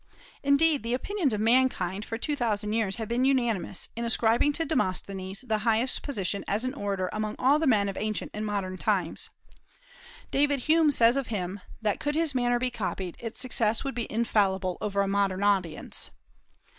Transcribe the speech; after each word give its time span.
Indeed, 0.41 0.81
the 0.81 0.95
opinions 0.95 1.31
of 1.31 1.41
mankind 1.41 2.05
for 2.05 2.17
two 2.17 2.35
thousand 2.35 2.73
years 2.73 2.95
have 2.95 3.07
been 3.07 3.23
unanimous 3.23 3.89
in 3.95 4.03
ascribing 4.03 4.51
to 4.53 4.65
Demosthenes 4.65 5.41
the 5.41 5.59
highest 5.59 6.01
position 6.01 6.43
as 6.47 6.65
an 6.65 6.73
orator 6.73 7.07
among 7.13 7.35
all 7.37 7.59
the 7.59 7.67
men 7.67 7.87
of 7.87 7.95
ancient 7.95 8.31
and 8.33 8.43
modern 8.43 8.79
times. 8.79 9.29
David 10.31 10.61
Hume 10.61 10.89
says 10.89 11.17
of 11.17 11.27
him 11.27 11.59
that 11.83 11.99
"could 11.99 12.15
his 12.15 12.33
manner 12.33 12.57
be 12.57 12.71
copied, 12.71 13.15
its 13.19 13.39
success 13.39 13.83
would 13.83 13.93
be 13.93 14.11
infallible 14.11 14.79
over 14.81 15.01
a 15.03 15.07
modern 15.07 15.43
audience." 15.43 16.09